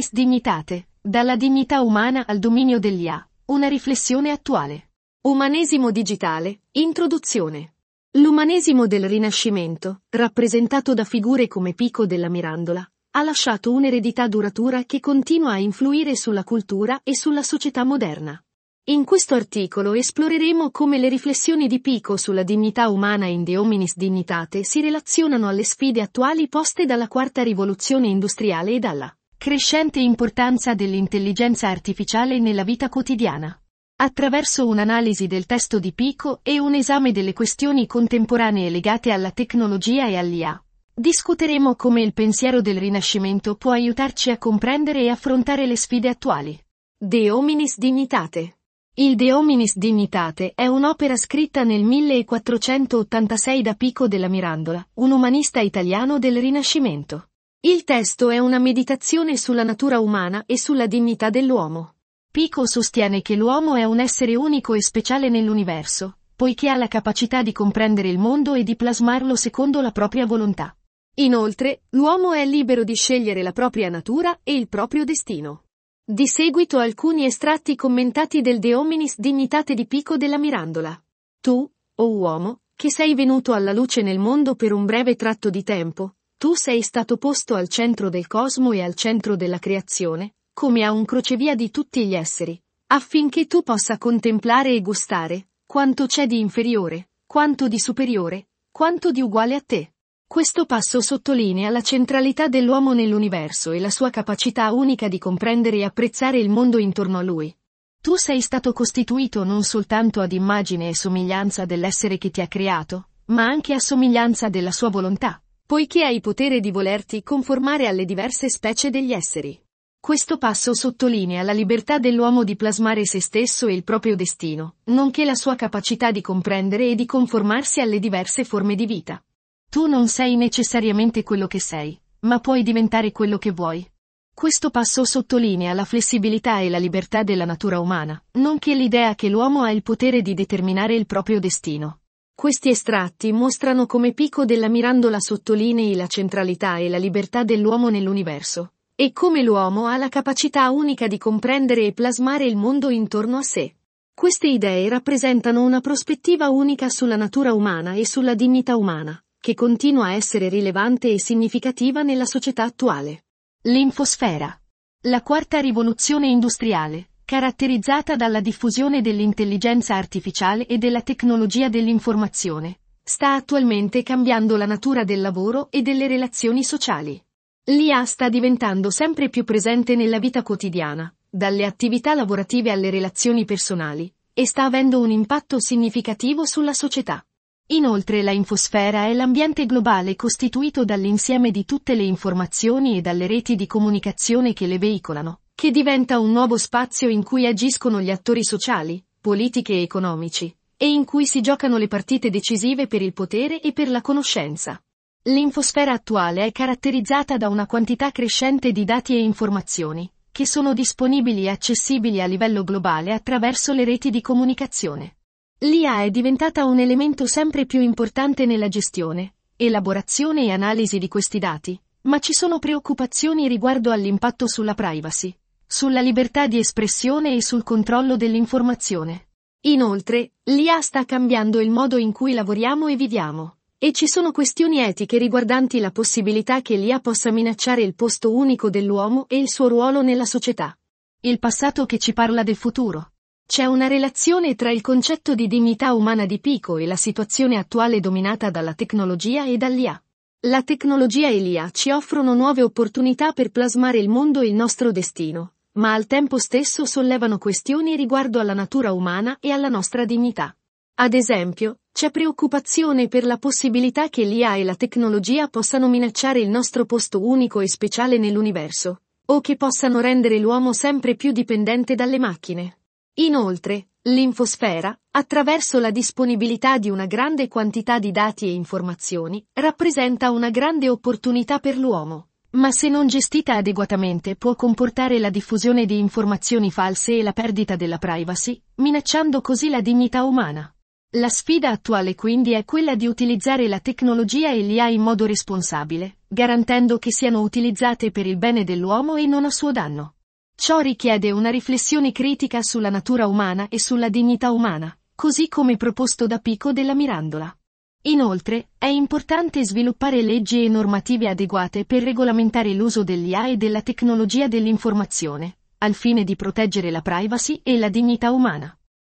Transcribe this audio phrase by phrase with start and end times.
[0.00, 4.92] hominis dignitate, dalla dignità umana al dominio degli A, una riflessione attuale.
[5.22, 7.74] Umanesimo digitale, introduzione.
[8.12, 15.00] L'umanesimo del Rinascimento, rappresentato da figure come Pico della Mirandola, ha lasciato un'eredità duratura che
[15.00, 18.42] continua a influire sulla cultura e sulla società moderna.
[18.84, 23.96] In questo articolo esploreremo come le riflessioni di Pico sulla dignità umana in De Hominis
[23.96, 30.74] Dignitate si relazionano alle sfide attuali poste dalla quarta rivoluzione industriale e dalla crescente importanza
[30.74, 33.58] dell'intelligenza artificiale nella vita quotidiana.
[33.96, 40.06] Attraverso un'analisi del testo di Pico e un esame delle questioni contemporanee legate alla tecnologia
[40.08, 40.62] e all'IA,
[40.92, 46.62] discuteremo come il pensiero del Rinascimento può aiutarci a comprendere e affrontare le sfide attuali.
[46.98, 48.58] De Hominis Dignitate
[48.96, 55.60] il De Hominis Dignitate è un'opera scritta nel 1486 da Pico della Mirandola, un umanista
[55.60, 57.29] italiano del Rinascimento.
[57.62, 61.96] Il testo è una meditazione sulla natura umana e sulla dignità dell'uomo.
[62.30, 67.42] Pico sostiene che l'uomo è un essere unico e speciale nell'universo, poiché ha la capacità
[67.42, 70.74] di comprendere il mondo e di plasmarlo secondo la propria volontà.
[71.16, 75.64] Inoltre, l'uomo è libero di scegliere la propria natura e il proprio destino.
[76.02, 80.98] Di seguito alcuni estratti commentati del De Hominis Dignitate di Pico della Mirandola.
[81.42, 85.50] Tu, o oh uomo, che sei venuto alla luce nel mondo per un breve tratto
[85.50, 90.36] di tempo, tu sei stato posto al centro del cosmo e al centro della creazione,
[90.54, 96.06] come a un crocevia di tutti gli esseri, affinché tu possa contemplare e gustare, quanto
[96.06, 99.92] c'è di inferiore, quanto di superiore, quanto di uguale a te.
[100.26, 105.84] Questo passo sottolinea la centralità dell'uomo nell'universo e la sua capacità unica di comprendere e
[105.84, 107.54] apprezzare il mondo intorno a lui.
[108.00, 113.08] Tu sei stato costituito non soltanto ad immagine e somiglianza dell'essere che ti ha creato,
[113.26, 118.50] ma anche a somiglianza della sua volontà, poiché hai potere di volerti conformare alle diverse
[118.50, 119.56] specie degli esseri.
[120.00, 125.24] Questo passo sottolinea la libertà dell'uomo di plasmare se stesso e il proprio destino, nonché
[125.24, 129.22] la sua capacità di comprendere e di conformarsi alle diverse forme di vita.
[129.70, 133.88] Tu non sei necessariamente quello che sei, ma puoi diventare quello che vuoi.
[134.34, 139.62] Questo passo sottolinea la flessibilità e la libertà della natura umana, nonché l'idea che l'uomo
[139.62, 141.99] ha il potere di determinare il proprio destino.
[142.40, 148.72] Questi estratti mostrano come Pico della Mirandola sottolinei la centralità e la libertà dell'uomo nell'universo,
[148.94, 153.42] e come l'uomo ha la capacità unica di comprendere e plasmare il mondo intorno a
[153.42, 153.74] sé.
[154.14, 160.06] Queste idee rappresentano una prospettiva unica sulla natura umana e sulla dignità umana, che continua
[160.06, 163.24] a essere rilevante e significativa nella società attuale.
[163.64, 164.58] L'infosfera.
[165.02, 174.02] La quarta rivoluzione industriale, caratterizzata dalla diffusione dell'intelligenza artificiale e della tecnologia dell'informazione, sta attualmente
[174.02, 177.22] cambiando la natura del lavoro e delle relazioni sociali.
[177.66, 184.12] L'IA sta diventando sempre più presente nella vita quotidiana, dalle attività lavorative alle relazioni personali,
[184.34, 187.24] e sta avendo un impatto significativo sulla società.
[187.66, 193.54] Inoltre la infosfera è l'ambiente globale costituito dall'insieme di tutte le informazioni e dalle reti
[193.54, 198.42] di comunicazione che le veicolano, che diventa un nuovo spazio in cui agiscono gli attori
[198.42, 203.60] sociali, politiche e economici, e in cui si giocano le partite decisive per il potere
[203.60, 204.82] e per la conoscenza.
[205.24, 211.44] L'infosfera attuale è caratterizzata da una quantità crescente di dati e informazioni, che sono disponibili
[211.44, 215.16] e accessibili a livello globale attraverso le reti di comunicazione.
[215.58, 221.38] L'IA è diventata un elemento sempre più importante nella gestione, elaborazione e analisi di questi
[221.38, 225.36] dati, ma ci sono preoccupazioni riguardo all'impatto sulla privacy,
[225.72, 229.28] sulla libertà di espressione e sul controllo dell'informazione.
[229.66, 234.80] Inoltre, l'IA sta cambiando il modo in cui lavoriamo e viviamo, e ci sono questioni
[234.80, 239.68] etiche riguardanti la possibilità che l'IA possa minacciare il posto unico dell'uomo e il suo
[239.68, 240.76] ruolo nella società.
[241.20, 243.12] Il passato che ci parla del futuro.
[243.46, 248.00] C'è una relazione tra il concetto di dignità umana di Pico e la situazione attuale
[248.00, 250.02] dominata dalla tecnologia e dall'IA.
[250.46, 254.90] La tecnologia e l'IA ci offrono nuove opportunità per plasmare il mondo e il nostro
[254.90, 260.54] destino, ma al tempo stesso sollevano questioni riguardo alla natura umana e alla nostra dignità.
[260.94, 266.48] Ad esempio, c'è preoccupazione per la possibilità che l'IA e la tecnologia possano minacciare il
[266.48, 272.18] nostro posto unico e speciale nell'universo, o che possano rendere l'uomo sempre più dipendente dalle
[272.18, 272.78] macchine.
[273.14, 280.50] Inoltre, l'infosfera, attraverso la disponibilità di una grande quantità di dati e informazioni, rappresenta una
[280.50, 282.29] grande opportunità per l'uomo.
[282.52, 287.76] Ma se non gestita adeguatamente può comportare la diffusione di informazioni false e la perdita
[287.76, 290.74] della privacy, minacciando così la dignità umana.
[291.14, 296.18] La sfida attuale quindi è quella di utilizzare la tecnologia e l'IA in modo responsabile,
[296.26, 300.14] garantendo che siano utilizzate per il bene dell'uomo e non a suo danno.
[300.56, 306.26] Ciò richiede una riflessione critica sulla natura umana e sulla dignità umana, così come proposto
[306.26, 307.56] da Pico della Mirandola.
[308.04, 314.48] Inoltre, è importante sviluppare leggi e normative adeguate per regolamentare l'uso dell'IA e della tecnologia
[314.48, 318.74] dell'informazione, al fine di proteggere la privacy e la dignità umana.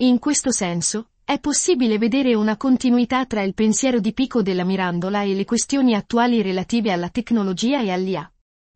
[0.00, 5.22] In questo senso, è possibile vedere una continuità tra il pensiero di Pico della Mirandola
[5.22, 8.30] e le questioni attuali relative alla tecnologia e all'IA.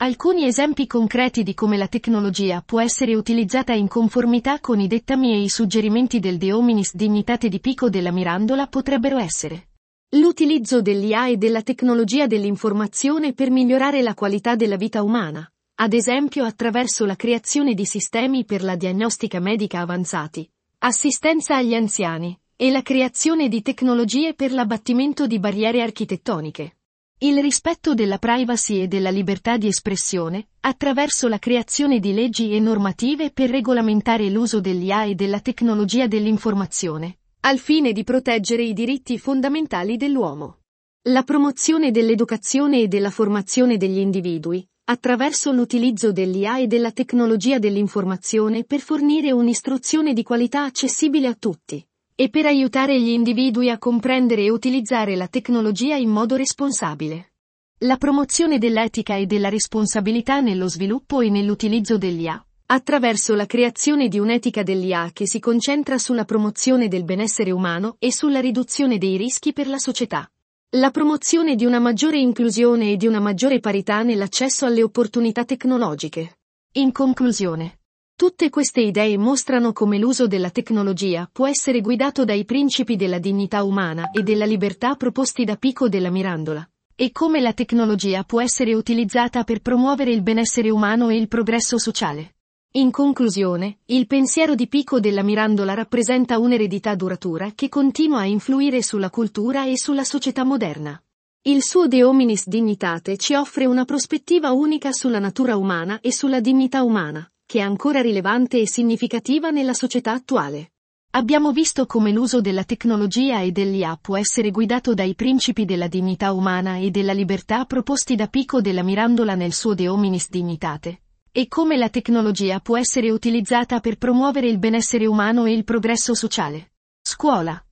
[0.00, 5.32] Alcuni esempi concreti di come la tecnologia può essere utilizzata in conformità con i dettami
[5.32, 9.65] e i suggerimenti del De Hominis Dignitate di Pico della Mirandola potrebbero essere
[10.10, 16.44] l'utilizzo dell'IA e della tecnologia dell'informazione per migliorare la qualità della vita umana, ad esempio
[16.44, 20.48] attraverso la creazione di sistemi per la diagnostica medica avanzati,
[20.78, 26.76] assistenza agli anziani, e la creazione di tecnologie per l'abbattimento di barriere architettoniche.
[27.18, 32.60] Il rispetto della privacy e della libertà di espressione, attraverso la creazione di leggi e
[32.60, 39.18] normative per regolamentare l'uso dell'IA e della tecnologia dell'informazione, al fine di proteggere i diritti
[39.18, 40.62] fondamentali dell'uomo.
[41.10, 48.64] La promozione dell'educazione e della formazione degli individui, attraverso l'utilizzo dell'IA e della tecnologia dell'informazione
[48.64, 54.42] per fornire un'istruzione di qualità accessibile a tutti, e per aiutare gli individui a comprendere
[54.42, 57.34] e utilizzare la tecnologia in modo responsabile.
[57.82, 64.18] La promozione dell'etica e della responsabilità nello sviluppo e nell'utilizzo dell'IA, attraverso la creazione di
[64.18, 69.52] un'etica dell'IA che si concentra sulla promozione del benessere umano e sulla riduzione dei rischi
[69.52, 70.28] per la società.
[70.70, 76.38] La promozione di una maggiore inclusione e di una maggiore parità nell'accesso alle opportunità tecnologiche.
[76.72, 77.78] In conclusione,
[78.16, 83.62] tutte queste idee mostrano come l'uso della tecnologia può essere guidato dai principi della dignità
[83.62, 88.74] umana e della libertà proposti da Pico della Mirandola, e come la tecnologia può essere
[88.74, 92.35] utilizzata per promuovere il benessere umano e il progresso sociale.
[92.76, 98.82] In conclusione, il pensiero di Pico della Mirandola rappresenta un'eredità duratura che continua a influire
[98.82, 101.02] sulla cultura e sulla società moderna.
[101.44, 106.40] Il suo De Hominis Dignitate ci offre una prospettiva unica sulla natura umana e sulla
[106.40, 110.72] dignità umana, che è ancora rilevante e significativa nella società attuale.
[111.12, 116.32] Abbiamo visto come l'uso della tecnologia e dell'IA può essere guidato dai principi della dignità
[116.32, 121.00] umana e della libertà proposti da Pico della Mirandola nel suo De Hominis Dignitate
[121.38, 126.14] e come la tecnologia può essere utilizzata per promuovere il benessere umano e il progresso
[126.14, 126.70] sociale.
[127.02, 127.62] Scuola.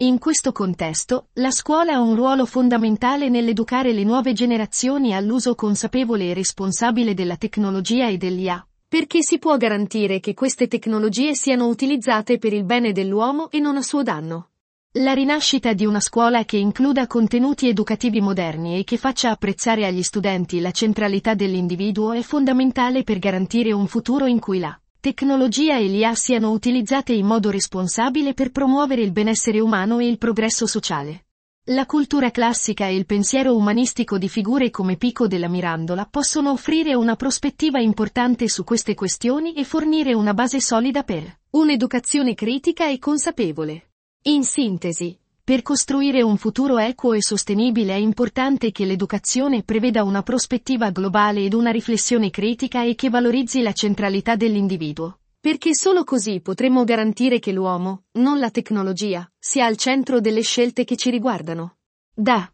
[0.00, 6.28] In questo contesto, la scuola ha un ruolo fondamentale nell'educare le nuove generazioni all'uso consapevole
[6.28, 12.36] e responsabile della tecnologia e dell'IA, perché si può garantire che queste tecnologie siano utilizzate
[12.36, 14.50] per il bene dell'uomo e non a suo danno.
[14.98, 20.04] La rinascita di una scuola che includa contenuti educativi moderni e che faccia apprezzare agli
[20.04, 25.88] studenti la centralità dell'individuo è fondamentale per garantire un futuro in cui la tecnologia e
[25.88, 31.24] l'IA siano utilizzate in modo responsabile per promuovere il benessere umano e il progresso sociale.
[31.70, 36.94] La cultura classica e il pensiero umanistico di figure come Pico della Mirandola possono offrire
[36.94, 43.00] una prospettiva importante su queste questioni e fornire una base solida per un'educazione critica e
[43.00, 43.88] consapevole.
[44.26, 50.22] In sintesi, per costruire un futuro equo e sostenibile è importante che l'educazione preveda una
[50.22, 55.18] prospettiva globale ed una riflessione critica e che valorizzi la centralità dell'individuo.
[55.38, 60.84] Perché solo così potremo garantire che l'uomo, non la tecnologia, sia al centro delle scelte
[60.84, 61.76] che ci riguardano.
[62.14, 62.50] Da